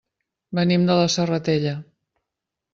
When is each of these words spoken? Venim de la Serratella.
Venim 0.59 0.87
de 0.91 0.95
la 1.01 1.05
Serratella. 1.17 1.77